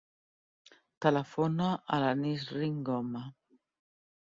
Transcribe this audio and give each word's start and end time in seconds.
Telefona 1.07 1.69
a 1.75 2.01
la 2.05 2.09
Nisrin 2.23 2.83
Goma. 2.91 3.25